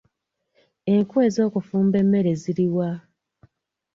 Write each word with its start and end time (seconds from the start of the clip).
Enku 0.93 1.15
ez’okufumba 1.27 1.95
emmere 2.03 2.31
ziri 2.41 2.67
wa?. 2.75 2.89